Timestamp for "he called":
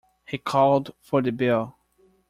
0.25-0.95